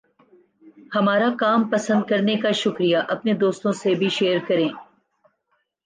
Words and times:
ہمارا 0.91 1.27
کام 1.39 1.67
پسند 1.69 2.01
کرنے 2.09 2.35
کا 2.37 2.51
شکریہ! 2.61 2.97
اپنے 3.09 3.33
دوستوں 3.35 3.71
سے 3.81 3.93
بھی 3.95 4.09
شیئر 4.09 4.37
کریں۔ 4.47 4.69